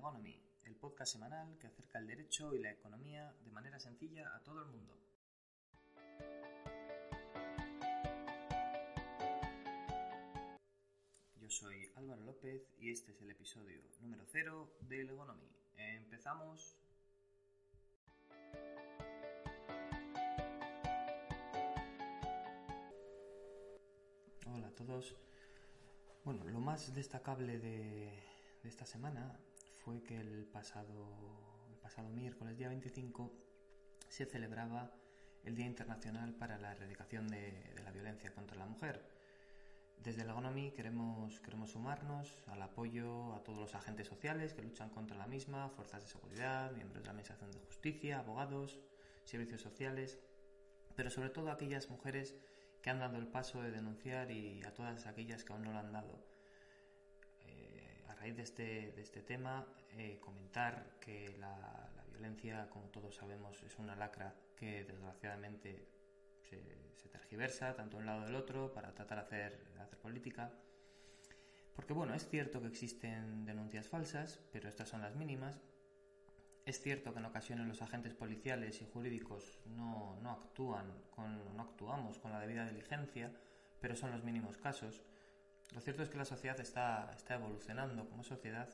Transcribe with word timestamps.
Legonomy, 0.00 0.34
el 0.64 0.74
podcast 0.76 1.12
semanal 1.12 1.58
que 1.58 1.66
acerca 1.66 1.98
el 1.98 2.06
derecho 2.06 2.54
y 2.54 2.58
la 2.58 2.70
economía 2.70 3.34
de 3.44 3.50
manera 3.50 3.78
sencilla 3.78 4.34
a 4.34 4.42
todo 4.42 4.62
el 4.62 4.68
mundo. 4.68 4.96
Yo 11.38 11.50
soy 11.50 11.92
Álvaro 11.96 12.22
López 12.22 12.62
y 12.78 12.90
este 12.90 13.12
es 13.12 13.20
el 13.20 13.30
episodio 13.30 13.82
número 14.00 14.24
0 14.24 14.72
de 14.88 15.04
Legonomy. 15.04 15.50
Empezamos. 15.76 16.78
Hola 24.46 24.66
a 24.66 24.74
todos. 24.74 25.14
Bueno, 26.24 26.44
lo 26.44 26.60
más 26.60 26.94
destacable 26.94 27.58
de, 27.58 28.24
de 28.62 28.68
esta 28.70 28.86
semana 28.86 29.38
fue 29.84 30.02
que 30.02 30.18
el 30.20 30.46
pasado, 30.46 31.66
el 31.70 31.76
pasado 31.76 32.08
miércoles, 32.08 32.56
día 32.56 32.68
25, 32.68 33.32
se 34.08 34.26
celebraba 34.26 34.92
el 35.44 35.54
Día 35.54 35.66
Internacional 35.66 36.34
para 36.34 36.58
la 36.58 36.72
Erradicación 36.72 37.28
de, 37.28 37.74
la 37.82 37.90
Violencia 37.90 38.32
contra 38.32 38.56
la 38.56 38.66
Mujer. 38.66 39.02
Desde 40.02 40.24
la 40.24 40.32
Economy 40.32 40.72
queremos, 40.72 41.40
queremos 41.40 41.70
sumarnos 41.70 42.42
al 42.46 42.62
apoyo 42.62 43.34
a 43.34 43.42
todos 43.42 43.58
los 43.58 43.74
agentes 43.74 44.08
sociales 44.08 44.54
que 44.54 44.62
luchan 44.62 44.90
contra 44.90 45.16
la 45.16 45.26
misma, 45.26 45.68
fuerzas 45.70 46.02
de 46.02 46.08
seguridad, 46.08 46.72
miembros 46.72 47.02
de 47.02 47.06
la 47.06 47.10
Administración 47.10 47.50
de 47.50 47.60
Justicia, 47.60 48.18
abogados, 48.18 48.78
servicios 49.24 49.60
sociales, 49.60 50.18
pero 50.96 51.10
sobre 51.10 51.30
todo 51.30 51.50
a 51.50 51.54
aquellas 51.54 51.90
mujeres 51.90 52.34
que 52.82 52.90
han 52.90 52.98
dado 52.98 53.18
el 53.18 53.28
paso 53.28 53.62
de 53.62 53.70
denunciar 53.70 54.30
y 54.30 54.62
a 54.64 54.72
todas 54.72 55.06
aquellas 55.06 55.44
que 55.44 55.52
aún 55.52 55.62
no 55.62 55.72
lo 55.72 55.78
han 55.78 55.92
dado 55.92 56.18
Eh, 57.46 57.79
a 58.10 58.14
raíz 58.14 58.36
de 58.36 58.42
este, 58.42 58.92
de 58.92 59.00
este 59.00 59.22
tema, 59.22 59.66
eh, 59.92 60.18
comentar 60.20 60.98
que 61.00 61.36
la, 61.38 61.88
violencia, 62.10 62.68
como 62.68 62.86
todos 62.90 63.14
sabemos, 63.14 63.62
es 63.62 63.78
una 63.78 63.96
lacra 63.96 64.34
que 64.56 64.84
desgraciadamente 64.84 65.88
se, 66.42 66.58
tergiversa 67.08 67.74
tanto 67.74 67.96
de 67.96 68.02
un 68.02 68.06
lado 68.06 68.26
del 68.26 68.34
otro 68.34 68.72
para 68.74 68.92
tratar 68.94 69.18
de 69.18 69.24
hacer, 69.24 69.66
hacer 69.80 69.98
política. 69.98 70.52
Porque 71.74 71.92
bueno, 71.92 72.14
es 72.14 72.28
cierto 72.28 72.60
que 72.60 72.68
existen 72.68 73.46
denuncias 73.46 73.88
falsas, 73.88 74.38
pero 74.52 74.68
estas 74.68 74.88
son 74.88 75.00
las 75.00 75.16
mínimas. 75.16 75.60
Es 76.66 76.80
cierto 76.80 77.12
que 77.12 77.20
en 77.20 77.24
ocasiones 77.24 77.66
los 77.66 77.80
agentes 77.80 78.14
policiales 78.14 78.82
y 78.82 78.86
jurídicos 78.86 79.60
no, 79.64 80.18
no 80.20 80.30
actúan 80.30 80.92
con, 81.10 81.56
no 81.56 81.62
actuamos 81.62 82.18
con 82.18 82.32
la 82.32 82.40
debida 82.40 82.66
diligencia, 82.66 83.32
pero 83.80 83.96
son 83.96 84.10
los 84.10 84.22
mínimos 84.22 84.58
casos. 84.58 85.02
Lo 85.72 85.80
cierto 85.80 86.02
es 86.02 86.08
que 86.08 86.18
la 86.18 86.24
sociedad 86.24 86.58
está, 86.58 87.12
está 87.14 87.34
evolucionando 87.34 88.08
como 88.08 88.24
sociedad 88.24 88.68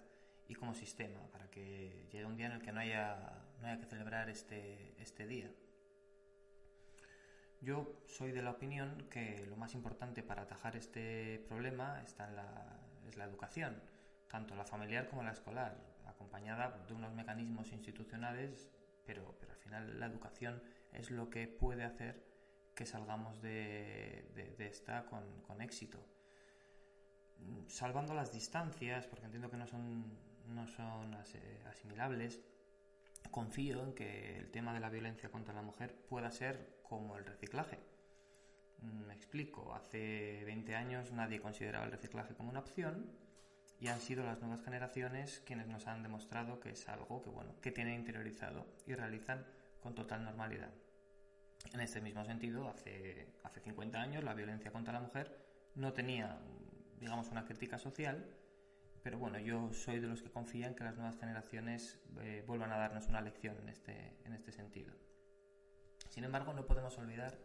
y 0.49 0.55
como 0.55 0.75
sistema 0.75 1.21
para 1.31 1.51
que 1.51 2.07
llegue 2.11 2.25
un 2.25 2.37
día 2.37 2.47
en 2.47 2.53
el 2.53 2.63
que 2.63 2.73
no 2.73 2.81
haya, 2.81 3.45
no 3.61 3.67
haya 3.67 3.79
que 3.79 3.87
celebrar 3.87 4.31
este, 4.31 4.95
este 5.01 5.27
día. 5.27 5.51
Yo 7.61 8.01
soy 8.07 8.33
de 8.33 8.43
la 8.43 8.53
opinión 8.53 9.09
que 9.11 9.45
lo 9.47 9.57
más 9.57 9.75
importante 9.75 10.23
para 10.23 10.43
atajar 10.43 10.77
este 10.77 11.45
problema 11.49 12.03
está 12.03 12.29
es 13.07 13.17
la 13.17 13.25
educación, 13.25 13.83
tanto 14.29 14.55
la 14.55 14.65
familiar 14.65 15.09
como 15.09 15.23
la 15.23 15.33
escolar, 15.33 15.77
acompañada 16.07 16.83
de 16.87 16.95
unos 16.95 17.13
mecanismos 17.13 17.73
institucionales, 17.73 18.71
pero, 19.05 19.37
pero 19.39 19.53
al 19.53 19.59
final 19.59 20.01
la 20.01 20.07
educación 20.07 20.63
es 20.93 21.11
lo 21.11 21.29
que 21.29 21.47
puede 21.47 21.85
hacer 21.85 22.25
que 22.75 22.87
salgamos 22.87 23.41
de, 23.43 24.31
de, 24.35 24.55
de 24.57 24.67
esta 24.67 25.07
con, 25.07 25.43
con 25.43 25.61
éxito 25.63 26.16
salvando 27.69 28.15
las 28.15 28.33
distancias, 28.33 29.07
porque 29.07 29.27
entiendo 29.27 29.51
que 29.51 29.57
no 29.57 29.67
son, 29.67 30.05
no 30.49 30.67
son 30.67 31.15
asimilables, 31.15 32.41
confío 33.31 33.83
en 33.83 33.95
que 33.95 34.37
el 34.39 34.51
tema 34.51 34.73
de 34.73 34.81
la 34.81 34.91
violencia 34.91 35.31
contra 35.31 35.55
la 35.55 35.63
mujer 35.63 35.95
pueda 36.09 36.31
ser 36.31 36.81
como 36.83 37.17
el 37.17 37.25
reciclaje. 37.25 37.79
Me 38.81 39.15
explico, 39.15 39.75
hace 39.75 40.45
20 40.45 40.75
años 40.75 41.13
nadie 41.13 41.41
consideraba 41.41 41.87
el 41.87 41.93
reciclaje 41.93 42.35
como 42.35 42.51
una 42.51 42.61
opción 42.61 43.11
y 43.81 43.89
han 43.89 44.01
sido 44.01 44.25
las 44.25 44.41
nuevas 44.41 44.63
generaciones 44.63 45.43
quienes 45.45 45.67
nos 45.67 45.87
han 45.87 46.03
demostrado 46.03 46.61
que 46.61 46.71
es 46.71 46.89
algo 46.89 47.23
que, 47.23 47.31
bueno, 47.31 47.55
que 47.61 47.73
tienen 47.73 47.95
interiorizado 47.95 48.67
y 48.87 48.95
realizan 48.95 49.45
con 49.81 49.95
total 49.95 50.25
normalidad. 50.25 50.71
En 51.73 51.81
este 51.81 52.01
mismo 52.01 52.25
sentido, 52.25 52.69
hace, 52.69 53.35
hace 53.43 53.61
50 53.61 54.01
años 54.01 54.25
la 54.25 54.35
violencia 54.35 54.71
contra 54.71 54.93
la 54.93 55.01
mujer 55.01 55.37
no 55.75 55.93
tenía 55.93 56.39
digamos, 57.01 57.29
una 57.29 57.45
crítica 57.45 57.79
social, 57.79 58.27
pero 59.03 59.19
bueno, 59.19 59.39
yo 59.39 59.73
soy 59.73 60.01
de 60.01 60.09
los 60.09 60.23
que 60.23 60.31
confían 60.31 60.75
que 60.75 60.85
las 60.85 60.97
nuevas 60.97 61.17
generaciones 61.17 62.01
eh, 62.21 62.43
vuelvan 62.47 62.73
a 62.73 62.79
darnos 62.79 63.07
una 63.07 63.21
lección 63.21 63.57
en 63.59 63.69
este, 63.69 64.17
en 64.25 64.33
este 64.33 64.53
sentido. 64.53 64.95
Sin 66.09 66.25
embargo, 66.25 66.53
no 66.53 66.67
podemos 66.67 66.99
olvidar 66.99 67.39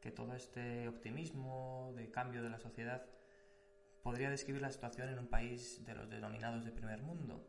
que 0.00 0.10
todo 0.10 0.34
este 0.34 0.88
optimismo 0.88 1.92
de 1.96 2.10
cambio 2.10 2.42
de 2.42 2.50
la 2.50 2.58
sociedad 2.58 3.04
podría 4.02 4.30
describir 4.30 4.62
la 4.62 4.70
situación 4.70 5.08
en 5.08 5.18
un 5.18 5.26
país 5.26 5.84
de 5.84 5.94
los 5.94 6.08
denominados 6.08 6.64
de 6.64 6.70
primer 6.70 7.02
mundo. 7.02 7.46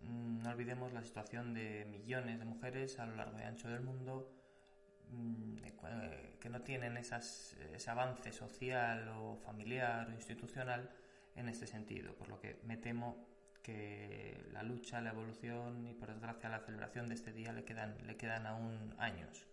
No 0.00 0.50
olvidemos 0.50 0.92
la 0.92 1.02
situación 1.02 1.54
de 1.54 1.86
millones 1.86 2.38
de 2.38 2.44
mujeres 2.44 2.98
a 2.98 3.06
lo 3.06 3.16
largo 3.16 3.38
y 3.38 3.42
ancho 3.42 3.68
del 3.68 3.80
mundo 3.80 4.37
no 6.48 6.62
tienen 6.62 6.96
esas, 6.96 7.56
ese 7.74 7.90
avance 7.90 8.32
social 8.32 9.08
o 9.08 9.36
familiar 9.36 10.08
o 10.08 10.12
institucional 10.12 10.90
en 11.34 11.48
este 11.48 11.66
sentido, 11.66 12.14
por 12.14 12.28
lo 12.28 12.40
que 12.40 12.60
me 12.64 12.76
temo 12.76 13.26
que 13.62 14.40
la 14.52 14.62
lucha, 14.62 15.00
la 15.00 15.10
evolución 15.10 15.86
y 15.86 15.94
por 15.94 16.08
desgracia 16.08 16.48
la 16.48 16.60
celebración 16.60 17.08
de 17.08 17.14
este 17.14 17.32
día 17.32 17.52
le 17.52 17.64
quedan, 17.64 17.96
le 18.06 18.16
quedan 18.16 18.46
aún 18.46 18.94
años. 18.98 19.46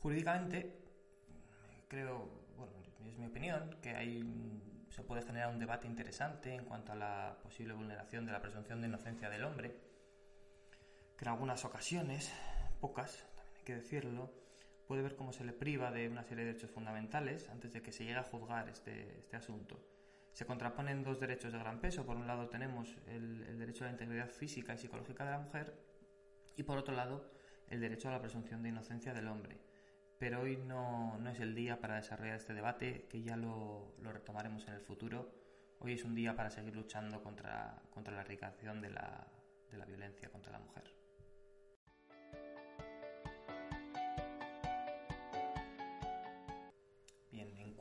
Jurídicamente, 0.00 0.78
creo, 1.88 2.28
bueno, 2.56 2.72
es 3.06 3.18
mi 3.18 3.26
opinión, 3.26 3.76
que 3.82 3.94
se 4.90 5.02
puede 5.02 5.22
generar 5.22 5.48
un 5.50 5.58
debate 5.58 5.86
interesante 5.86 6.54
en 6.54 6.64
cuanto 6.64 6.92
a 6.92 6.96
la 6.96 7.38
posible 7.42 7.74
vulneración 7.74 8.26
de 8.26 8.32
la 8.32 8.42
presunción 8.42 8.80
de 8.80 8.88
inocencia 8.88 9.28
del 9.28 9.44
hombre, 9.44 9.74
que 11.16 11.24
en 11.24 11.30
algunas 11.30 11.64
ocasiones 11.64 12.32
pocas, 12.80 13.24
también 13.34 13.56
hay 13.56 13.64
que 13.64 13.74
decirlo, 13.74 14.30
puede 14.88 15.02
ver 15.02 15.14
cómo 15.16 15.32
se 15.32 15.44
le 15.44 15.52
priva 15.52 15.92
de 15.92 16.08
una 16.08 16.24
serie 16.24 16.44
de 16.44 16.52
derechos 16.52 16.70
fundamentales 16.70 17.48
antes 17.50 17.72
de 17.74 17.82
que 17.82 17.92
se 17.92 18.04
llegue 18.04 18.16
a 18.16 18.22
juzgar 18.24 18.68
este, 18.70 19.18
este 19.18 19.36
asunto. 19.36 19.78
Se 20.32 20.46
contraponen 20.46 21.04
dos 21.04 21.20
derechos 21.20 21.52
de 21.52 21.58
gran 21.58 21.78
peso. 21.78 22.06
Por 22.06 22.16
un 22.16 22.26
lado 22.26 22.48
tenemos 22.48 22.96
el, 23.06 23.58
derecho 23.58 23.84
a 23.84 23.88
la 23.88 23.92
integridad 23.92 24.30
física 24.30 24.74
y 24.74 24.78
psicológica 24.78 25.24
de 25.24 25.30
la 25.32 25.38
mujer 25.38 25.78
y 26.56 26.62
por 26.62 26.78
otro 26.78 26.94
lado 26.94 27.30
el 27.68 27.80
derecho 27.80 28.08
a 28.08 28.12
la 28.12 28.20
presunción 28.20 28.62
de 28.62 28.70
inocencia 28.70 29.12
del 29.12 29.28
hombre. 29.28 29.60
Pero 30.18 30.40
hoy 30.40 30.56
no, 30.56 31.18
no 31.18 31.30
es 31.30 31.38
el 31.38 31.54
día 31.54 31.80
para 31.80 31.96
desarrollar 31.96 32.36
este 32.36 32.54
debate, 32.54 33.06
que 33.10 33.22
ya 33.22 33.36
lo, 33.36 33.94
lo, 34.00 34.10
retomaremos 34.10 34.66
en 34.66 34.74
el 34.74 34.80
futuro. 34.80 35.30
Hoy 35.80 35.92
es 35.92 36.02
un 36.02 36.14
día 36.14 36.34
para 36.34 36.50
seguir 36.50 36.74
luchando 36.74 37.22
contra, 37.22 37.82
contra 37.90 38.14
la 38.14 38.22
erradicación 38.22 38.80
de 38.80 38.90
la, 38.90 39.28
de 39.70 39.76
la 39.76 39.84
violencia 39.84 40.30
contra 40.30 40.50
la 40.52 40.58
mujer. 40.58 40.97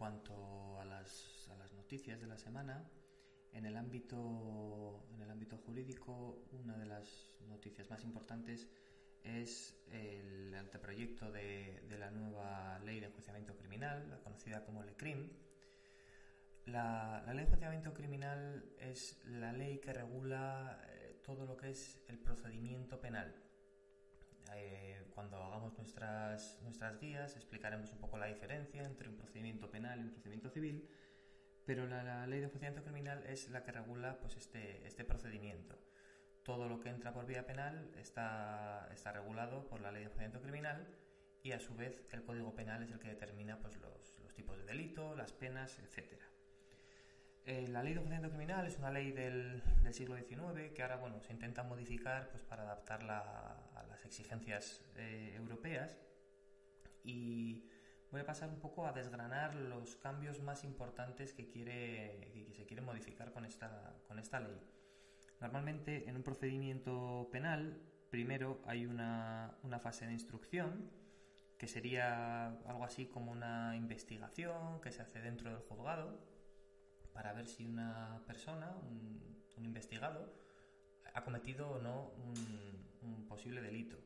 Cuanto 0.08 0.80
a 0.80 0.86
las, 0.86 1.50
noticias 1.76 2.22
de 2.22 2.28
la 2.28 2.38
semana, 2.38 2.90
en 3.52 3.66
el, 3.66 3.76
ámbito, 3.76 5.06
en 5.14 5.22
el 5.22 5.30
ámbito 5.30 5.58
jurídico, 5.58 6.46
una 6.54 6.78
de 6.78 6.86
las 6.86 7.36
noticias 7.48 7.90
más 7.90 8.04
importantes 8.06 8.70
es 9.24 9.76
el 9.92 10.54
anteproyecto 10.54 11.30
de, 11.32 11.82
de 11.90 11.98
la 11.98 12.10
nueva 12.12 12.80
ley 12.80 13.02
de 13.02 13.08
enjuiciamiento 13.08 13.58
criminal, 13.58 14.10
la 14.10 14.20
conocida 14.20 14.64
como 14.64 14.82
LECRIM. 14.82 15.30
La, 16.68 17.24
la 17.26 17.34
ley 17.34 17.44
de 17.44 17.52
enjuiciamiento 17.52 17.94
criminal 17.94 18.64
es 18.80 19.20
la 19.26 19.52
ley 19.52 19.80
que 19.80 19.92
regula 19.92 20.82
eh, 20.88 21.22
todo 21.26 21.46
lo 21.46 21.58
que 21.58 21.72
es 21.72 22.02
el 22.08 22.18
procedimiento 22.18 23.02
penal. 23.02 23.36
Eh, 24.56 25.06
cuando 25.14 25.38
hagamos 25.38 25.78
nuestras, 25.78 26.60
nuestras 26.62 27.00
guías 27.00 27.36
explicaremos 27.36 27.92
un 27.92 28.00
poco 28.00 28.18
la 28.18 28.28
diferencia 28.28 28.84
entre 28.84 29.10
un 29.10 29.18
procedimiento 29.18 29.70
penal 29.70 30.00
y 30.00 30.04
un 30.04 30.12
procedimiento 30.12 30.50
civil, 30.50 30.90
pero 31.66 31.86
la, 31.88 32.04
la 32.04 32.28
ley 32.28 32.40
de 32.40 32.46
enjuiciamiento 32.46 32.84
criminal 32.84 33.24
es 33.26 33.50
la 33.50 33.64
que 33.64 33.72
regula 33.72 34.20
pues, 34.20 34.38
este, 34.38 34.86
este 34.86 35.04
procedimiento. 35.04 35.78
Todo 36.44 36.70
lo 36.70 36.80
que 36.80 36.90
entra 36.90 37.14
por 37.14 37.26
vía 37.26 37.46
penal 37.46 37.92
está, 37.98 38.88
está 38.94 39.12
regulado 39.12 39.68
por 39.68 39.82
la 39.82 39.92
ley 39.92 40.02
de 40.02 40.06
enjuiciamiento 40.06 40.42
criminal 40.42 40.88
y 41.44 41.52
a 41.52 41.60
su 41.60 41.76
vez 41.76 42.04
el 42.12 42.24
Código 42.24 42.56
Penal 42.56 42.84
es 42.84 42.92
el 42.92 43.00
que 43.00 43.10
determina 43.10 43.60
pues, 43.60 43.78
los, 43.78 44.18
los 44.20 44.34
tipos 44.34 44.58
de 44.58 44.66
delito, 44.66 45.16
las 45.16 45.34
penas, 45.34 45.80
etc. 47.48 47.70
la 47.70 47.84
ley 47.84 47.94
de 47.94 48.00
enjuiciamiento 48.00 48.30
criminal 48.30 48.68
es 48.68 48.78
una 48.78 48.92
ley 48.92 49.12
del, 49.12 49.64
del, 49.84 49.94
siglo 49.94 50.16
XIX 50.16 50.74
que 50.74 50.82
ahora 50.82 50.98
bueno, 50.98 51.20
se 51.22 51.34
intenta 51.34 51.64
modificar 51.64 52.30
pues, 52.30 52.44
para 52.44 52.64
adaptarla 52.64 53.20
a 53.76 53.84
las 53.88 54.06
exigencias 54.06 54.84
eh, 54.98 55.34
europeas 55.36 55.98
y 57.04 57.64
voy 58.12 58.22
a 58.22 58.26
pasar 58.26 58.50
un 58.50 58.60
poco 58.60 58.86
a 58.86 58.92
desgranar 58.92 59.56
los 59.56 59.96
cambios 59.96 60.42
más 60.42 60.64
importantes 60.64 61.34
que, 61.34 61.48
quiere, 61.48 62.46
que 62.48 62.54
se 62.54 62.66
quieren 62.66 62.86
modificar 62.86 63.32
con 63.32 63.46
esta, 63.46 63.96
con 64.08 64.20
esta 64.20 64.40
ley. 64.40 64.60
Normalmente 65.40 66.10
en 66.10 66.16
un 66.16 66.24
procedimiento 66.24 67.30
penal, 67.32 67.82
primero 68.10 68.62
hay 68.66 68.86
una, 68.86 69.58
una 69.64 69.80
fase 69.80 70.06
de 70.06 70.14
instrucción, 70.14 70.90
que 71.58 71.68
sería 71.68 72.48
algo 72.68 72.84
así 72.84 73.08
como 73.08 73.32
una 73.32 73.76
investigación 73.76 74.80
que 74.82 74.92
se 74.92 75.02
hace 75.02 75.22
dentro 75.22 75.50
del 75.50 75.60
juzgado 75.60 76.20
para 77.18 77.34
ver 77.34 77.48
si 77.48 77.66
una 77.66 78.22
persona, 78.28 78.76
un, 78.84 79.44
un 79.58 79.66
investigado, 79.66 80.32
ha 81.16 81.24
cometido 81.24 81.68
o 81.68 81.80
no 81.80 82.12
un, 83.02 83.26
posible 83.28 83.60
delito. 83.60 83.98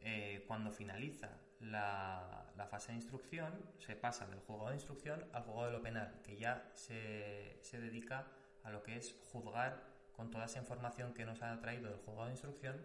Eh, 0.00 0.44
cuando 0.46 0.70
finaliza 0.70 1.30
la, 1.60 2.52
fase 2.70 2.92
de 2.92 2.96
instrucción, 2.96 3.52
se 3.78 3.96
pasa 3.96 4.26
del 4.26 4.40
juzgado 4.40 4.68
de 4.68 4.74
instrucción 4.76 5.24
al 5.32 5.44
juzgado 5.44 5.66
de 5.66 5.72
lo 5.72 5.82
penal, 5.82 6.20
que 6.22 6.36
ya 6.36 6.70
se, 6.74 7.58
dedica 7.72 8.26
a 8.64 8.70
lo 8.70 8.82
que 8.82 8.98
es 8.98 9.16
juzgar 9.32 9.82
con 10.12 10.30
toda 10.30 10.44
esa 10.44 10.58
información 10.58 11.14
que 11.14 11.24
nos 11.24 11.40
ha 11.40 11.58
traído 11.58 11.88
del 11.88 12.00
juzgado 12.00 12.26
de 12.26 12.32
instrucción, 12.32 12.76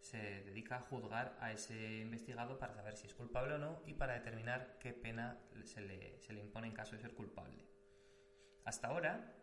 se 0.00 0.18
dedica 0.42 0.76
a 0.76 0.80
juzgar 0.80 1.36
a 1.40 1.52
ese 1.52 2.00
investigado 2.00 2.58
para 2.58 2.74
saber 2.74 2.96
si 2.96 3.06
es 3.06 3.14
culpable 3.14 3.54
o 3.54 3.58
no 3.58 3.82
y 3.86 3.94
para 3.94 4.14
determinar 4.14 4.78
qué 4.80 4.92
pena 4.92 5.38
se 5.62 5.80
le 5.80 6.40
impone 6.40 6.66
en 6.66 6.74
caso 6.74 6.96
de 6.96 7.02
ser 7.02 7.14
culpable. 7.14 7.70
Hasta 8.64 8.88
ahora, 8.88 9.34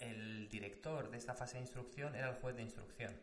el 0.00 0.48
director 0.48 1.10
de 1.10 1.18
esta 1.18 1.34
fase 1.34 1.54
de 1.54 1.62
instrucción 1.62 2.14
era 2.14 2.28
el 2.28 2.36
juez 2.36 2.56
de 2.56 2.62
instrucción. 2.62 3.14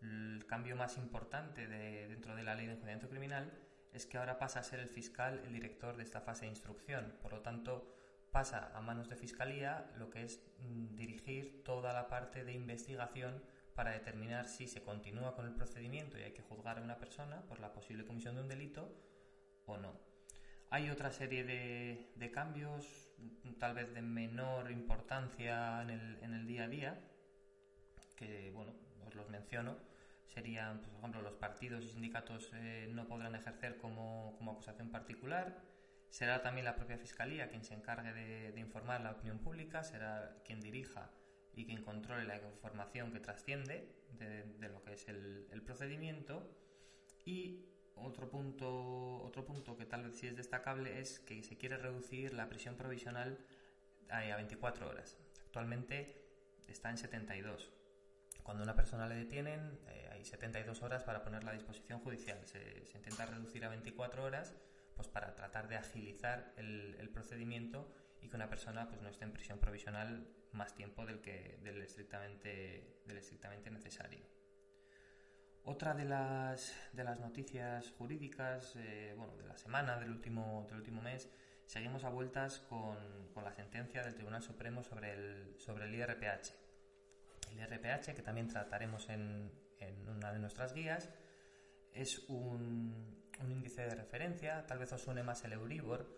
El 0.00 0.44
cambio 0.46 0.76
más 0.76 0.96
importante 0.96 1.66
de, 1.66 2.08
dentro 2.08 2.36
de 2.36 2.42
la 2.42 2.54
ley 2.54 2.66
de 2.66 2.72
enjuiciamiento 2.72 3.08
criminal 3.08 3.52
es 3.92 4.06
que 4.06 4.18
ahora 4.18 4.38
pasa 4.38 4.60
a 4.60 4.64
ser 4.64 4.80
el 4.80 4.88
fiscal 4.88 5.40
el 5.46 5.52
director 5.52 5.96
de 5.96 6.02
esta 6.02 6.20
fase 6.20 6.44
de 6.44 6.50
instrucción. 6.50 7.16
Por 7.22 7.32
lo 7.32 7.40
tanto, 7.40 7.94
pasa 8.32 8.72
a 8.74 8.80
manos 8.80 9.08
de 9.08 9.16
fiscalía 9.16 9.90
lo 9.96 10.10
que 10.10 10.24
es 10.24 10.40
mm, 10.58 10.96
dirigir 10.96 11.62
toda 11.62 11.92
la 11.92 12.08
parte 12.08 12.44
de 12.44 12.52
investigación 12.52 13.42
para 13.74 13.92
determinar 13.92 14.46
si 14.46 14.66
se 14.66 14.82
continúa 14.82 15.34
con 15.34 15.46
el 15.46 15.54
procedimiento 15.54 16.18
y 16.18 16.22
hay 16.22 16.32
que 16.32 16.42
juzgar 16.42 16.78
a 16.78 16.82
una 16.82 16.98
persona 16.98 17.42
por 17.46 17.60
la 17.60 17.72
posible 17.72 18.04
comisión 18.04 18.34
de 18.34 18.42
un 18.42 18.48
delito 18.48 18.92
o 19.66 19.76
no. 19.76 19.98
Hay 20.70 20.90
otra 20.90 21.12
serie 21.12 21.44
de, 21.44 22.12
de 22.16 22.30
cambios, 22.30 23.03
tal 23.58 23.74
vez 23.74 23.92
de 23.94 24.02
menor 24.02 24.70
importancia 24.70 25.82
en 25.82 25.90
el, 25.90 26.18
en 26.22 26.34
el, 26.34 26.46
día 26.46 26.64
a 26.64 26.68
día, 26.68 27.00
que 28.16 28.50
bueno, 28.52 28.74
os 29.06 29.14
los 29.14 29.28
menciono. 29.28 29.76
Serían, 30.26 30.78
pues, 30.78 30.90
por 30.90 30.98
ejemplo, 30.98 31.22
los 31.22 31.34
partidos 31.34 31.84
y 31.84 31.90
sindicatos 31.90 32.50
eh, 32.54 32.88
no 32.90 33.06
podrán 33.06 33.34
ejercer 33.34 33.76
como, 33.76 34.34
como, 34.38 34.52
acusación 34.52 34.90
particular. 34.90 35.62
Será 36.08 36.42
también 36.42 36.64
la 36.64 36.76
propia 36.76 36.98
Fiscalía 36.98 37.48
quien 37.48 37.64
se 37.64 37.74
encargue 37.74 38.12
de, 38.12 38.52
de 38.52 38.60
informar 38.60 39.00
a 39.00 39.04
la 39.04 39.10
opinión 39.12 39.38
pública, 39.38 39.82
será 39.84 40.42
quien 40.44 40.60
dirija 40.60 41.10
y 41.56 41.66
quien 41.66 41.82
controle 41.82 42.24
la 42.24 42.36
información 42.36 43.12
que 43.12 43.20
trasciende 43.20 43.94
de, 44.18 44.68
lo 44.68 44.82
que 44.82 44.94
es 44.94 45.08
el, 45.08 45.46
el, 45.50 45.62
procedimiento. 45.62 46.50
Y 47.24 47.66
otro 47.96 48.28
punto, 48.28 49.22
otro 49.22 49.44
punto 49.44 49.76
que 49.76 49.86
tal 49.86 50.04
vez 50.04 50.18
sí 50.18 50.26
es 50.26 50.36
destacable 50.36 51.00
es 51.00 51.20
que 51.20 51.42
se 51.42 51.56
quiere 51.56 51.76
reducir 51.76 52.34
la 52.34 52.48
prisión 52.48 52.76
provisional 52.76 53.38
a 54.10 54.36
24 54.36 54.88
horas. 54.88 55.16
Actualmente 55.46 56.24
está 56.68 56.90
en 56.90 56.98
72. 56.98 57.72
Cuando 58.42 58.62
una 58.62 58.74
persona 58.76 59.06
le 59.06 59.14
detienen, 59.14 59.80
eh, 59.88 60.08
hay 60.12 60.24
72 60.24 60.82
horas 60.82 61.02
para 61.04 61.22
ponerla 61.22 61.52
a 61.52 61.54
disposición 61.54 62.00
judicial. 62.00 62.38
Se, 62.46 62.84
se, 62.86 62.98
intenta 62.98 63.26
reducir 63.26 63.64
a 63.64 63.68
24 63.68 64.22
horas 64.22 64.54
pues 64.94 65.08
para 65.08 65.34
tratar 65.34 65.68
de 65.68 65.76
agilizar 65.76 66.52
el, 66.56 66.96
el 67.00 67.08
procedimiento 67.08 67.90
y 68.20 68.28
que 68.28 68.36
una 68.36 68.48
persona 68.48 68.88
pues, 68.88 69.00
no 69.00 69.08
esté 69.08 69.24
en 69.24 69.32
prisión 69.32 69.58
provisional 69.58 70.26
más 70.52 70.74
tiempo 70.74 71.04
del, 71.04 71.20
que, 71.20 71.58
del, 71.62 71.82
estrictamente, 71.82 73.00
del 73.06 73.18
estrictamente 73.18 73.70
necesario. 73.70 74.20
Otra 75.66 75.94
de 75.94 76.04
las, 76.04 76.74
de 76.92 77.04
las 77.04 77.20
noticias 77.20 77.90
jurídicas 77.92 78.76
eh, 78.76 79.14
bueno, 79.16 79.34
de 79.36 79.46
la 79.46 79.56
semana, 79.56 79.98
del 79.98 80.10
último, 80.10 80.66
del 80.68 80.76
último 80.76 81.00
mes, 81.00 81.30
seguimos 81.64 82.04
a 82.04 82.10
vueltas 82.10 82.60
con, 82.68 82.98
con, 83.32 83.44
la 83.44 83.52
sentencia 83.54 84.02
del 84.02 84.14
Tribunal 84.14 84.42
Supremo 84.42 84.82
sobre 84.84 85.14
el, 85.14 85.54
sobre 85.58 85.86
el 85.86 85.94
IRPH. 85.94 86.52
El 87.50 87.60
IRPH, 87.60 88.14
que 88.14 88.20
también 88.20 88.48
trataremos 88.48 89.08
en, 89.08 89.50
en 89.78 90.06
una 90.06 90.34
de 90.34 90.38
nuestras 90.38 90.74
guías, 90.74 91.08
es 91.94 92.18
un, 92.28 93.24
un, 93.40 93.50
índice 93.50 93.86
de 93.86 93.94
referencia, 93.94 94.66
tal 94.66 94.78
vez 94.78 94.92
os 94.92 95.00
suene 95.00 95.22
más 95.22 95.44
el 95.44 95.54
Euribor, 95.54 96.14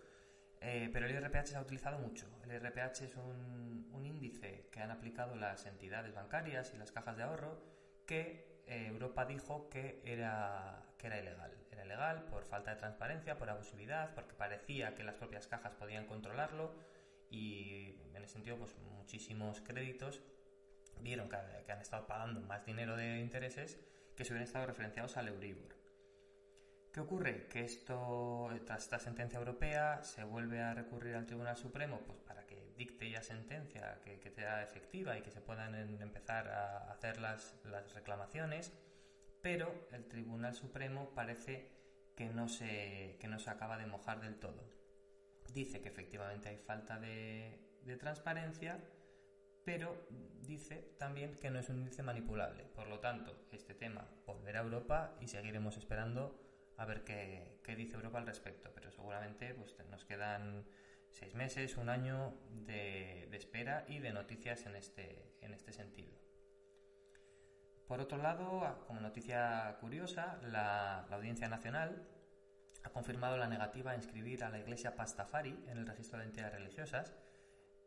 eh, 0.61 0.91
pero 0.93 1.07
el 1.07 1.13
IRPH 1.13 1.47
se 1.47 1.57
ha 1.57 1.61
utilizado 1.61 2.01
mucho. 2.01 2.27
El 2.43 2.51
IRPH 2.51 3.03
es 3.03 3.17
un, 3.17 3.89
un, 3.93 4.07
índice 4.07 4.69
que 4.73 4.81
han 4.81 4.91
aplicado 4.91 5.37
las 5.37 5.67
entidades 5.67 6.13
bancarias 6.13 6.73
y 6.75 6.79
las 6.79 6.91
cajas 6.91 7.17
de 7.17 7.23
ahorro 7.23 7.63
que 8.07 8.56
eh, 8.67 8.87
Europa 8.89 9.25
dijo 9.25 9.69
que 9.69 10.03
era, 10.05 10.83
que 10.99 11.07
era 11.07 11.19
ilegal. 11.21 11.53
Era 11.71 11.85
ilegal 11.85 12.25
por 12.25 12.45
falta 12.45 12.73
de 12.73 12.77
transparencia, 12.77 13.39
por 13.39 13.51
abusividad, 13.51 14.15
porque 14.15 14.35
parecía 14.35 14.95
que 14.95 15.05
las 15.05 15.15
propias 15.15 15.47
cajas 15.47 15.75
podían 15.75 16.07
controlarlo 16.07 16.75
y 17.31 17.95
en 18.15 18.23
ese 18.23 18.35
sentido 18.35 18.57
pues 18.57 18.77
muchísimos 18.97 19.61
créditos 19.61 20.23
vieron 21.01 21.29
que, 21.29 21.37
que 21.65 21.73
han 21.73 21.81
estado 21.81 22.07
pagando 22.07 22.41
más 22.41 22.65
dinero 22.65 22.97
de 22.97 23.19
intereses 23.19 23.79
que 24.17 24.25
se 24.25 24.33
hubieran 24.33 24.47
estado 24.47 24.67
referenciados 24.67 25.17
al 25.17 25.29
Euribor. 25.29 25.77
¿Qué 26.97 27.01
ocurre? 27.01 27.47
Que 27.49 27.63
esto, 27.63 28.49
tras 28.65 28.85
esta 28.85 28.99
sentencia 28.99 29.39
europea, 29.39 30.03
se 30.03 30.25
vuelve 30.25 30.63
a 30.63 30.73
recurrir 30.73 31.15
al 31.15 31.27
Tribunal 31.27 31.55
Supremo 31.59 32.01
pues, 32.07 32.19
para 32.21 32.46
dicte 32.77 33.11
ya 33.11 33.23
sentencia 33.23 34.01
que, 34.05 34.21
que 34.21 34.31
sea 34.31 34.63
efectiva 34.63 35.17
y 35.19 35.23
que 35.23 35.31
se 35.31 35.41
puedan 35.41 35.75
empezar 35.75 36.49
a 36.49 36.91
hacer 36.93 37.21
las, 37.21 37.57
reclamaciones, 37.95 38.73
pero 39.43 39.89
el 39.93 40.07
Tribunal 40.07 40.55
Supremo 40.55 41.11
parece 41.15 41.71
que 42.15 42.27
no, 42.27 42.49
se, 42.49 43.17
que 43.21 43.29
no 43.29 43.39
se 43.39 43.51
acaba 43.51 43.79
de 43.79 43.87
mojar 43.87 44.21
del 44.21 44.39
todo. 44.39 44.65
Dice 45.53 45.81
que 45.81 45.89
efectivamente 45.89 46.49
hay 46.49 46.59
falta 46.59 46.99
de, 46.99 47.63
transparencia, 48.01 48.81
pero 49.65 50.07
dice 50.43 50.97
también 50.99 51.37
que 51.37 51.51
no 51.51 51.61
es 51.61 51.69
un 51.69 51.79
índice 51.79 52.03
manipulable. 52.03 52.65
Por 52.65 52.89
lo 52.89 52.99
tanto, 52.99 53.47
este 53.53 53.75
tema 53.75 54.09
volverá 54.27 54.61
a 54.61 54.65
Europa 54.65 55.17
y 55.21 55.29
seguiremos 55.29 55.77
esperando 55.77 56.43
a 56.77 56.85
ver 56.85 57.05
qué, 57.05 57.61
qué, 57.63 57.77
dice 57.77 57.95
Europa 57.95 58.19
al 58.19 58.27
respecto, 58.27 58.71
pero 58.75 58.91
seguramente 58.91 59.55
pues, 59.55 59.77
nos 59.89 60.05
quedan 60.05 60.67
seis 61.17 61.35
meses, 61.35 61.77
un 61.79 61.89
año 61.89 62.35
de, 62.51 63.29
espera 63.33 63.85
y 63.89 64.01
de 64.01 64.13
noticias 64.13 64.67
en 64.67 64.77
este, 64.77 65.35
en 65.41 65.55
este 65.55 65.73
sentido. 65.73 66.13
Por 67.87 68.01
otro 68.01 68.19
lado, 68.19 68.85
como 68.87 69.01
noticia 69.01 69.77
curiosa, 69.81 70.39
la, 70.43 71.07
Audiencia 71.11 71.49
Nacional 71.49 72.07
ha 72.83 72.91
confirmado 72.91 73.37
la 73.37 73.49
negativa 73.49 73.93
a 73.93 73.97
inscribir 73.97 74.45
a 74.45 74.51
la 74.51 74.59
Iglesia 74.59 74.95
Pastafari 74.95 75.65
en 75.69 75.79
el 75.79 75.87
registro 75.87 76.19
de 76.19 76.27
entidades 76.27 76.55
religiosas. 76.55 77.15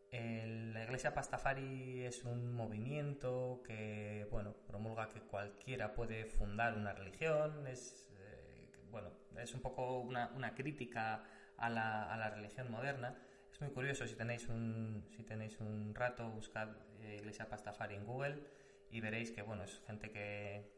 El, 0.09 0.73
la 0.73 0.83
Iglesia 0.83 1.13
Pastafari 1.13 2.05
es 2.05 2.23
un 2.23 2.53
movimiento 2.53 3.61
que 3.63 4.27
bueno, 4.31 4.55
promulga 4.67 5.07
que 5.07 5.21
cualquiera 5.21 5.93
puede 5.93 6.25
fundar 6.25 6.75
una 6.75 6.93
religión, 6.93 7.67
es 7.67 8.07
bueno, 8.89 9.11
es 9.37 9.53
un 9.53 9.61
poco 9.61 9.99
una 9.99 10.55
crítica 10.55 11.23
a 11.59 11.69
la, 11.69 12.11
a 12.11 12.17
la, 12.17 12.29
religión 12.29 12.71
moderna. 12.71 13.15
Es 13.51 13.61
muy 13.61 13.71
curioso, 13.71 14.07
si 14.07 14.15
tenéis 14.15 14.47
un, 14.47 15.05
si 15.15 15.23
tenéis 15.23 15.59
un 15.59 15.93
rato, 15.93 16.29
buscad 16.29 16.69
eh, 17.01 17.17
Iglesia 17.19 17.49
Pastafari 17.49 17.95
en 17.95 18.05
Google 18.05 18.43
y 18.89 19.01
veréis 19.01 19.31
que, 19.31 19.41
bueno, 19.41 19.63
es 19.63 19.81
gente 19.85 20.09
que, 20.11 20.71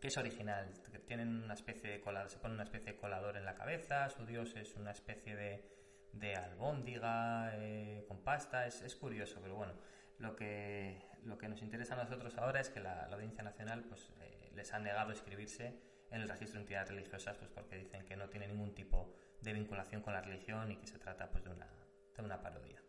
que 0.00 0.08
es 0.08 0.16
original, 0.16 0.72
que 0.90 0.98
tienen 0.98 1.42
una 1.44 1.54
especie 1.54 1.90
de 1.90 2.00
colador, 2.00 2.30
se 2.30 2.38
pone 2.38 2.54
una 2.54 2.64
especie 2.64 2.92
de 2.92 2.98
colador 2.98 3.36
en 3.36 3.44
la 3.44 3.54
cabeza, 3.54 4.08
su 4.10 4.26
dios 4.26 4.54
es 4.56 4.74
una 4.74 4.90
especie 4.90 5.36
de, 5.36 5.64
de 6.12 6.34
albóndiga 6.34 7.52
eh, 7.54 8.04
con 8.08 8.22
pasta, 8.22 8.66
es, 8.66 8.82
es, 8.82 8.96
curioso, 8.96 9.40
pero 9.40 9.54
bueno, 9.54 9.74
lo 10.18 10.36
que, 10.36 11.00
lo 11.24 11.38
que 11.38 11.48
nos 11.48 11.62
interesa 11.62 11.94
a 11.94 12.04
nosotros 12.04 12.36
ahora 12.36 12.60
es 12.60 12.70
que 12.70 12.80
la, 12.80 13.04
Audiencia 13.04 13.42
Nacional 13.42 13.84
pues, 13.84 14.12
eh, 14.20 14.50
les 14.54 14.72
ha 14.74 14.78
negado 14.78 15.12
escribirse 15.12 15.91
en 16.12 16.20
el 16.20 16.28
registro 16.28 16.58
de 16.58 16.62
entidades 16.62 16.88
religiosas, 16.90 17.36
pues 17.36 17.50
porque 17.50 17.76
dicen 17.76 18.04
que 18.04 18.16
no 18.16 18.28
tiene 18.28 18.46
ningún 18.46 18.74
tipo 18.74 19.14
de 19.40 19.52
vinculación 19.52 20.02
con 20.02 20.12
la 20.12 20.20
religión 20.20 20.70
y 20.70 20.76
que 20.76 20.86
se 20.86 20.98
trata 20.98 21.30
pues 21.30 21.42
de 21.44 21.50
una, 21.50 21.68
de 22.16 22.22
una 22.22 22.40
parodia. 22.40 22.82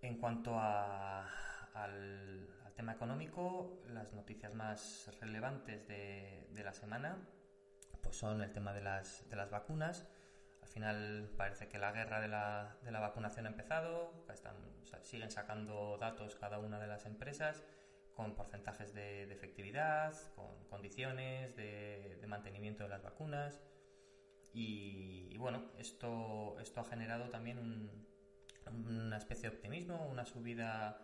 En 0.00 0.16
cuanto 0.18 0.58
al, 0.58 1.28
tema 2.74 2.92
económico, 2.92 3.82
las 3.88 4.12
noticias 4.14 4.54
más 4.54 5.10
relevantes 5.20 5.86
de, 5.86 6.48
de 6.50 6.64
la 6.64 6.72
semana 6.72 7.18
pues 8.02 8.16
son 8.16 8.40
el 8.40 8.52
tema 8.52 8.72
de 8.72 8.80
las, 8.80 9.28
de 9.28 9.36
las 9.36 9.50
vacunas. 9.50 10.06
Al 10.62 10.68
final 10.68 11.30
parece 11.36 11.68
que 11.68 11.78
la 11.78 11.92
guerra 11.92 12.20
de 12.20 12.28
la, 12.28 12.76
de 12.82 12.90
la 12.90 13.00
vacunación 13.00 13.46
ha 13.46 13.50
empezado, 13.50 14.24
están, 14.32 14.54
siguen 15.02 15.30
sacando 15.30 15.98
datos 15.98 16.36
cada 16.36 16.58
una 16.58 16.78
de 16.78 16.86
las 16.86 17.06
empresas 17.06 17.62
con 18.20 18.34
porcentajes 18.34 18.92
de, 18.92 19.26
de 19.26 19.32
efectividad, 19.32 20.14
con 20.34 20.66
condiciones 20.68 21.56
de, 21.56 22.18
de, 22.20 22.26
mantenimiento 22.26 22.82
de 22.82 22.90
las 22.90 23.02
vacunas. 23.02 23.62
Y, 24.52 25.28
y, 25.30 25.38
bueno, 25.38 25.70
esto, 25.78 26.58
esto 26.60 26.80
ha 26.80 26.84
generado 26.84 27.30
también 27.30 27.58
un, 27.58 28.06
una 28.66 29.16
especie 29.16 29.48
de 29.48 29.56
optimismo, 29.56 30.06
una 30.06 30.26
subida 30.26 30.98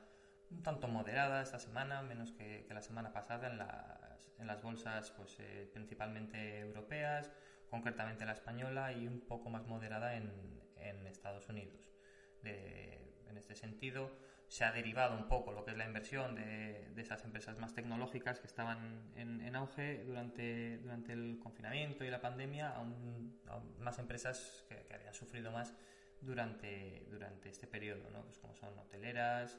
un 0.51 0.63
tanto 0.63 0.89
moderada 0.89 1.41
esta 1.41 1.59
semana, 1.59 2.03
menos 2.03 2.33
que, 2.33 2.67
que 2.69 2.75
la 2.75 2.83
semana 2.83 3.15
pasada 3.15 3.49
en 3.49 3.57
las, 3.57 4.31
en 4.39 4.47
las 4.47 4.63
bolsas 4.63 5.11
pues, 5.13 5.37
eh, 5.41 5.71
principalmente 5.73 6.61
europeas, 6.61 7.33
concretamente 7.71 8.27
la 8.27 8.33
española 8.33 8.93
y 8.93 9.07
un 9.07 9.21
poco 9.23 9.49
más 9.49 9.67
moderada 9.67 10.17
en, 10.17 10.31
en 10.77 11.07
Estados 11.07 11.49
Unidos. 11.49 11.91
De, 12.43 13.25
en 13.27 13.39
este 13.39 13.57
sentido, 13.57 14.11
se 14.49 14.65
ha 14.65 14.73
derivado 14.73 15.17
un 15.17 15.29
poco 15.29 15.53
lo 15.53 15.65
que 15.65 15.73
es 15.73 15.77
la 15.77 15.87
inversión 15.87 16.35
de, 16.35 16.89
de 16.95 17.03
esas 17.03 17.25
empresas 17.25 17.59
más 17.59 17.75
tecnológicas 17.75 18.39
que 18.39 18.47
estaban 18.47 19.11
en, 19.17 19.55
auge 19.57 20.05
durante, 20.05 20.79
durante, 20.79 21.13
el 21.13 21.39
confinamiento 21.43 22.05
y 22.05 22.11
la 22.11 22.21
pandemia 22.21 22.71
a, 22.71 22.81
un, 22.81 23.41
más 23.79 23.99
empresas 23.99 24.65
que, 24.69 24.87
habían 24.95 25.15
sufrido 25.15 25.51
más 25.51 25.75
durante, 26.21 27.07
durante 27.11 27.49
este 27.49 27.67
periodo, 27.67 28.11
¿no? 28.11 28.23
pues 28.25 28.39
como 28.39 28.55
son 28.55 28.79
hoteleras, 28.79 29.59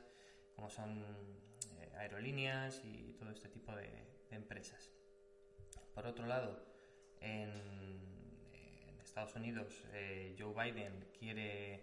como 0.56 0.70
son 0.70 1.04
eh, 1.80 1.92
aerolíneas 1.98 2.82
y 2.84 3.14
todo 3.20 3.32
este 3.32 3.50
tipo 3.50 3.76
de, 3.76 4.08
empresas. 4.30 4.92
Por 5.94 6.06
otro 6.06 6.28
lado, 6.28 6.62
en, 7.22 7.50
en 8.52 9.00
Estados 9.00 9.36
Unidos, 9.36 9.84
eh, 9.94 10.36
Joe 10.38 10.54
Biden 10.54 11.10
quiere, 11.18 11.82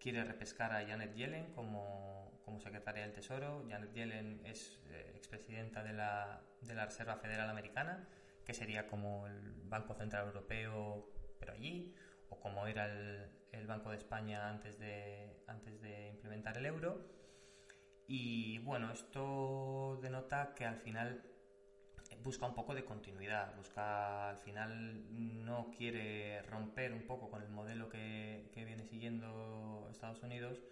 quiere 0.00 0.24
repescar 0.24 0.72
a 0.72 0.86
Janet 0.86 1.14
Yellen 1.14 1.52
como, 1.52 2.31
como 2.44 2.60
secretaria 2.60 3.02
del 3.02 3.12
Tesoro. 3.12 3.64
Janet 3.68 3.92
Yellen 3.92 4.40
es 4.44 4.80
eh, 4.90 5.12
expresidenta 5.16 5.82
de 5.82 5.92
la, 5.92 6.42
de 6.60 6.74
la 6.74 6.86
Reserva 6.86 7.16
Federal 7.16 7.48
Americana, 7.48 8.08
que 8.44 8.54
sería 8.54 8.86
como 8.86 9.26
el 9.26 9.52
Banco 9.64 9.94
Central 9.94 10.26
Europeo, 10.26 11.08
pero 11.38 11.52
allí, 11.52 11.94
o 12.28 12.40
como 12.40 12.66
era 12.66 12.86
el, 12.86 13.28
el 13.52 13.66
Banco 13.66 13.90
de 13.90 13.96
España 13.96 14.48
antes 14.48 14.78
de, 14.78 15.42
antes 15.46 15.80
de 15.80 16.08
implementar 16.08 16.56
el 16.58 16.66
euro 16.66 17.22
y 18.14 18.58
bueno, 18.58 18.92
esto 18.92 19.98
denota 20.02 20.54
que 20.54 20.66
al 20.66 20.76
final 20.76 21.22
busca 22.22 22.46
un 22.46 22.54
poco 22.54 22.74
de 22.74 22.84
continuidad, 22.84 23.54
busca 23.56 24.28
al 24.28 24.38
final 24.38 25.44
no 25.44 25.70
quiere 25.76 26.42
romper 26.42 26.92
un 26.92 27.06
poco 27.06 27.30
con 27.30 27.42
el 27.42 27.48
modelo 27.48 27.88
que, 27.88 28.50
que 28.52 28.64
viene 28.64 28.84
siguiendo 28.84 29.88
Estados 29.90 30.22
Unidos 30.22 30.62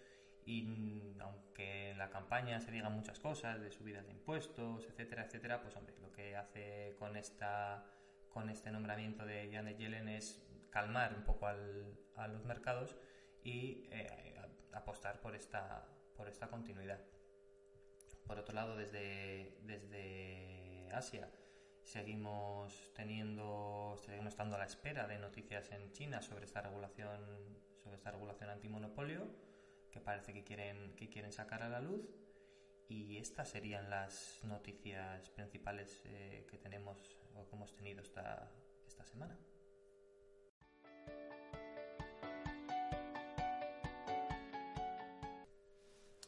y 0.51 1.17
aunque 1.21 1.91
en 1.91 1.99
la 1.99 2.11
campaña 2.11 2.61
se 2.61 2.73
digan 2.73 2.93
muchas 2.93 3.21
cosas 3.21 3.61
de 3.61 3.71
subidas 3.71 4.05
de 4.05 4.13
impuestos, 4.13 4.85
etcétera, 4.89 5.25
etcétera, 5.25 5.63
pues 5.63 5.77
hombre, 5.77 5.95
lo 6.01 6.11
que 6.13 6.37
hace 6.37 6.97
con 6.99 7.17
esta 7.17 7.85
con 8.29 8.49
este 8.49 8.71
nombramiento 8.71 9.25
de 9.25 9.51
Janet 9.53 9.79
Yellen 9.79 10.09
es 10.09 10.43
calmar 10.71 11.15
un 11.15 11.25
poco 11.25 11.47
al, 11.47 11.99
a 12.17 12.29
los 12.29 12.45
mercados 12.45 12.97
y 13.45 13.89
eh, 13.91 14.37
apostar 14.73 15.21
por 15.21 15.37
esta 15.37 15.87
por 16.17 16.29
esta 16.29 16.49
continuidad. 16.49 17.01
Por 18.27 18.39
otro 18.39 18.55
lado, 18.55 18.77
desde, 18.77 19.57
desde 19.63 20.89
Asia 20.93 21.31
seguimos 21.83 22.93
teniendo, 22.95 23.97
seguimos 24.05 24.29
estando 24.29 24.57
a 24.57 24.59
la 24.59 24.67
espera 24.67 25.07
de 25.09 25.19
noticias 25.19 25.71
en 25.73 25.93
China 25.93 26.23
sobre 26.23 26.45
esta 26.45 26.61
regulación, 26.61 27.21
sobre 27.83 27.97
esta 27.97 28.11
regulación 28.13 28.51
antimonopolio 28.51 29.50
que 29.91 30.01
parece 30.01 30.33
que 30.33 30.45
quieren, 30.45 30.95
que 30.97 31.09
quieren 31.09 31.33
sacar 31.33 31.63
a 31.63 31.69
la 31.69 31.81
luz. 31.81 32.09
Y 32.89 33.19
estas 33.19 33.49
serían 33.49 33.89
las 33.89 34.41
noticias 34.43 35.31
principales 35.31 36.03
eh, 36.07 36.47
que 36.51 36.59
tenemos 36.59 37.17
o 37.35 37.47
que 37.47 37.55
hemos 37.55 37.75
tenido 37.75 38.03
esta, 38.03 38.51
esta 38.87 39.05
semana. 39.05 39.39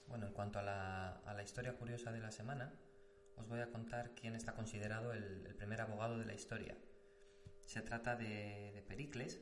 Bueno, 0.07 0.27
en 0.27 0.33
cuanto 0.33 0.61
a 0.61 0.63
la, 0.63 1.17
a 1.25 1.35
la, 1.35 1.43
historia 1.43 1.77
curiosa 1.77 2.13
de 2.13 2.21
la 2.21 2.31
semana, 2.31 2.73
os 3.37 3.49
voy 3.49 3.61
a 3.61 3.71
contar 3.71 4.15
quién 4.15 4.37
está 4.37 4.55
considerado 4.55 5.13
el, 5.13 5.45
el 5.47 5.57
primer 5.57 5.81
abogado 5.81 6.19
de 6.19 6.27
la 6.27 6.35
historia. 6.35 6.77
Se 7.65 7.81
trata 7.81 8.15
de, 8.15 8.71
de, 8.75 8.83
Pericles. 8.83 9.41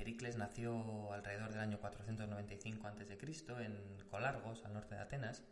Pericles 0.00 0.38
nació 0.38 1.12
alrededor 1.12 1.50
del 1.50 1.60
año 1.60 1.78
495 1.78 2.86
a.C. 2.86 3.18
en 3.62 3.98
Colargos, 4.08 4.64
al 4.64 4.72
norte 4.72 4.94
de 4.94 5.02
Atenas, 5.02 5.44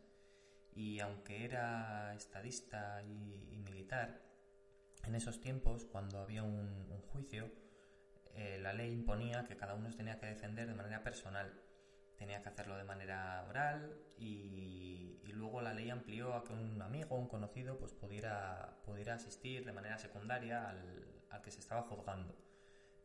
y 0.73 1.01
aunque 1.01 1.45
era 1.45 2.15
estadista 2.15 3.03
y, 3.03 3.59
militar, 3.59 4.23
en 5.05 5.15
esos 5.15 5.43
tiempos, 5.43 5.85
cuando 5.85 6.21
había 6.21 6.45
un, 6.45 6.87
juicio, 7.13 7.51
eh, 8.37 8.59
la 8.63 8.73
ley 8.73 8.91
imponía 8.91 9.45
que 9.45 9.59
cada 9.59 9.75
uno 9.75 9.91
tenía 9.95 10.19
que 10.19 10.25
defender 10.25 10.67
de 10.67 10.75
manera 10.75 11.03
personal 11.05 11.53
tenía 12.17 12.43
que 12.43 12.49
hacerlo 12.49 12.77
de 12.77 12.85
manera 12.85 13.45
oral 13.49 13.97
y, 14.17 15.21
luego 15.35 15.61
la 15.61 15.73
ley 15.73 15.89
amplió 15.89 16.35
a 16.35 16.43
que 16.43 16.53
un 16.53 16.83
amigo, 16.83 17.15
un 17.17 17.29
conocido, 17.29 17.79
pues 17.79 17.93
pudiera, 17.93 18.81
pudiera 18.85 19.15
asistir 19.15 19.65
de 19.65 19.73
manera 19.73 19.97
secundaria 19.97 20.69
al, 20.69 21.43
que 21.45 21.53
se 21.53 21.61
estaba 21.61 21.83
juzgando. 21.83 22.35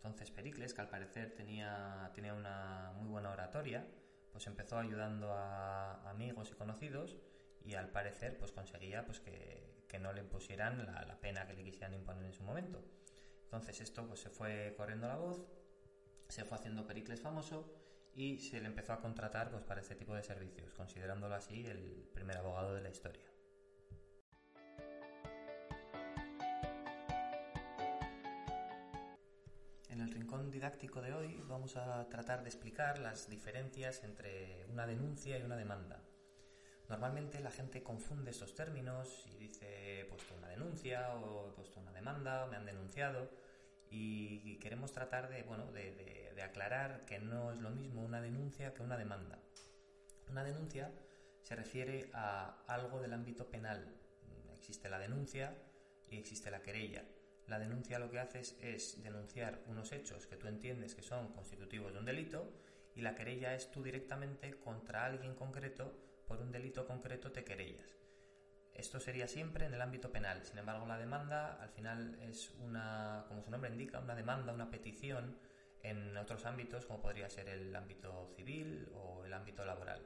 Entonces 0.03 0.31
Pericles, 0.31 0.74
que 0.74 0.81
al 0.81 0.89
parecer 0.89 1.33
tenía, 1.33 2.12
tenía 2.13 2.33
una 2.33 2.91
muy 2.98 3.07
buena 3.07 3.31
oratoria, 3.31 3.88
pues 4.33 4.48
empezó 4.48 4.77
ayudando 4.77 5.31
a 5.31 6.10
amigos 6.10 6.51
y 6.51 6.55
conocidos 6.55 7.17
y 7.63 7.75
al 7.75 7.89
parecer 7.89 8.38
pues 8.38 8.51
conseguía 8.51 9.05
pues 9.05 9.22
que, 9.22 9.86
que 9.88 10.00
no 10.00 10.12
le 10.12 10.22
impusieran 10.22 10.86
la, 10.86 11.19
pena 11.22 11.48
que 11.48 11.53
le 11.53 11.63
quisieran 11.63 11.93
imponer 11.93 12.25
en 12.25 12.33
su 12.33 12.43
momento. 12.43 12.83
Entonces 13.45 13.79
esto 13.79 14.05
pues 14.07 14.19
se 14.19 14.29
fue 14.29 14.74
corriendo 14.75 15.07
la 15.07 15.15
voz, 15.15 15.45
se 16.27 16.43
fue 16.43 16.57
haciendo 16.57 16.86
Pericles 16.86 17.22
famoso 17.22 17.74
y 18.13 18.39
se 18.39 18.60
le 18.60 18.67
empezó 18.67 18.91
a 18.93 19.00
contratar 19.00 19.51
pues, 19.51 19.63
para 19.63 19.79
este 19.79 19.95
tipo 19.95 20.13
de 20.15 20.24
servicios, 20.24 20.74
considerándolo 20.74 21.36
así 21.36 21.65
el 21.65 22.10
primer 22.13 22.38
abogado 22.38 22.74
de 22.74 22.81
la 22.81 22.89
historia. 22.89 23.33
En 29.94 30.02
el 30.02 30.12
rincón 30.12 30.50
didáctico 30.50 31.04
de 31.04 31.14
hoy 31.14 31.40
vamos 31.48 31.78
a 31.78 32.10
tratar 32.10 32.42
de 32.42 32.50
explicar 32.50 32.98
las 32.98 33.30
diferencias 33.30 34.04
entre 34.04 34.66
una 34.72 34.88
denuncia 34.88 35.38
y 35.38 35.44
una 35.44 35.56
demanda. 35.56 36.02
Normalmente 36.90 37.40
la 37.42 37.52
gente 37.52 37.84
confunde 37.84 38.32
estos 38.32 38.56
términos 38.56 39.24
y 39.28 39.38
dice 39.38 40.00
he 40.00 40.06
puesto 40.06 40.34
una 40.34 40.48
denuncia 40.48 41.14
o 41.14 41.48
he 41.48 41.52
puesto 41.52 41.80
una 41.80 41.92
demanda, 41.92 42.48
me 42.48 42.56
han 42.56 42.66
denunciado 42.66 43.30
y 43.92 44.58
queremos 44.58 44.92
tratar 44.94 45.30
de, 45.30 45.44
bueno, 45.44 45.72
de, 45.72 46.42
aclarar 46.44 47.06
que 47.06 47.20
no 47.20 47.52
es 47.52 47.60
lo 47.60 47.70
mismo 47.70 48.04
una 48.04 48.20
denuncia 48.20 48.74
que 48.74 48.82
una 48.82 48.98
demanda. 48.98 49.38
Una 50.28 50.44
denuncia 50.44 50.92
se 51.44 51.56
refiere 51.56 52.10
a 52.14 52.64
algo 52.66 53.00
del 53.00 53.14
ámbito 53.14 53.48
penal. 53.48 53.96
Existe 54.56 54.90
la 54.90 54.98
denuncia 54.98 55.56
y 56.10 56.18
existe 56.18 56.50
la 56.50 56.64
querella. 56.64 57.06
La 57.48 57.60
denuncia 57.60 58.00
lo 58.00 58.10
que 58.10 58.20
haces 58.20 58.58
es 58.62 59.04
denunciar 59.04 59.62
unos 59.68 59.92
hechos 59.92 60.28
que 60.28 60.38
tú 60.38 60.48
entiendes 60.48 60.96
que 60.96 61.02
son 61.02 61.34
constitutivos 61.34 61.94
de 61.94 62.00
un 62.00 62.06
delito 62.06 62.52
y 62.96 63.02
la 63.02 63.16
querella 63.16 63.54
es 63.56 63.72
tú 63.72 63.84
directamente 63.84 64.60
contra 64.60 65.06
alguien 65.06 65.36
concreto 65.36 65.98
por 66.28 66.40
un 66.40 66.52
delito 66.52 66.86
concreto 66.86 67.32
te 67.32 67.44
querellas. 67.44 67.98
Esto 68.74 69.00
sería 69.00 69.28
siempre 69.28 69.66
en 69.66 69.74
el 69.74 69.82
ámbito 69.82 70.12
penal. 70.12 70.44
Sin 70.44 70.58
embargo, 70.58 70.88
la 70.88 70.98
demanda 70.98 71.62
al 71.62 71.70
final 71.70 72.18
es 72.22 72.52
una, 72.60 73.26
como 73.28 73.44
su 73.44 73.52
nombre 73.52 73.70
indica, 73.70 74.00
una 74.00 74.16
demanda, 74.16 74.52
una 74.52 74.72
petición 74.72 75.38
en 75.84 76.18
otros 76.18 76.46
ámbitos, 76.46 76.86
como 76.86 77.02
podría 77.02 77.30
ser 77.30 77.50
el 77.50 77.76
ámbito 77.76 78.32
civil 78.36 78.90
o 78.96 79.26
el 79.26 79.34
ámbito 79.34 79.64
laboral. 79.66 80.02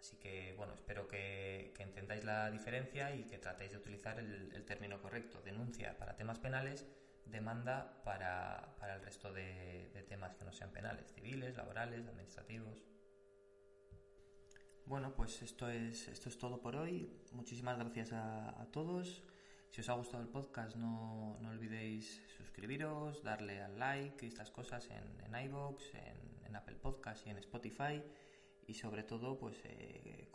Así 0.00 0.16
que, 0.16 0.54
bueno, 0.56 0.74
espero 0.74 1.06
que, 1.06 1.74
entendáis 1.78 2.24
la 2.24 2.50
diferencia 2.50 3.14
y 3.14 3.24
que 3.24 3.38
tratéis 3.38 3.72
de 3.72 3.78
utilizar 3.78 4.18
el, 4.18 4.64
término 4.64 5.00
correcto. 5.00 5.42
Denuncia 5.42 5.96
para 5.98 6.16
temas 6.16 6.38
penales, 6.38 6.86
demanda 7.26 8.02
para, 8.02 8.76
para 8.78 8.96
el 8.96 9.02
resto 9.02 9.32
de, 9.32 10.04
temas 10.08 10.34
que 10.34 10.44
no 10.44 10.52
sean 10.52 10.72
penales, 10.72 11.12
civiles, 11.12 11.56
laborales, 11.56 12.06
administrativos. 12.06 12.82
Bueno, 14.86 15.14
pues 15.14 15.42
esto 15.42 15.68
es, 15.68 16.08
esto 16.08 16.30
es 16.30 16.38
todo 16.38 16.60
por 16.60 16.76
hoy. 16.76 17.22
Muchísimas 17.32 17.78
gracias 17.78 18.12
a, 18.12 18.60
a 18.60 18.70
todos. 18.72 19.22
Si 19.70 19.82
os 19.82 19.88
ha 19.88 19.92
gustado 19.92 20.22
el 20.22 20.28
podcast, 20.28 20.76
no, 20.76 21.38
no, 21.40 21.50
olvidéis 21.50 22.20
suscribiros, 22.36 23.22
darle 23.22 23.62
al 23.62 23.78
like 23.78 24.24
y 24.24 24.28
estas 24.28 24.50
cosas 24.50 24.88
en, 24.90 25.20
en 25.20 25.44
iVoox, 25.44 25.94
en, 25.94 26.46
en 26.46 26.56
Apple 26.56 26.76
Podcast 26.76 27.24
y 27.26 27.30
en 27.30 27.36
Spotify. 27.38 28.02
Y 28.70 28.74
sobre 28.74 29.02
todo 29.02 29.36
pues 29.36 29.60
eh, 29.64 30.28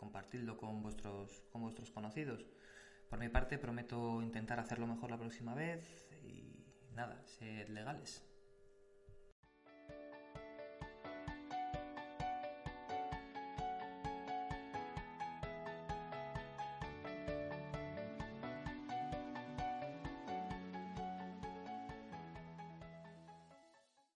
con 0.58 0.82
vuestros, 0.82 1.42
con 1.50 1.62
vuestros 1.62 1.90
conocidos. 1.90 2.46
Por 3.08 3.18
mi 3.18 3.30
parte 3.30 3.56
prometo 3.56 4.20
intentar 4.22 4.60
hacerlo 4.60 4.86
mejor 4.86 5.10
la 5.10 5.18
próxima 5.18 5.54
vez 5.54 6.06
y 6.22 6.62
nada, 6.94 7.22
ser 7.24 7.70
legales. 7.70 8.22